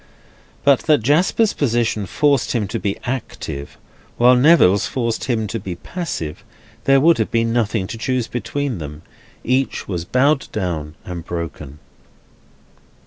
[0.63, 3.77] But that Jasper's position forced him to be active,
[4.17, 6.43] while Neville's forced him to be passive,
[6.85, 9.03] there would have been nothing to choose between them.
[9.43, 11.77] Each was bowed down and broken.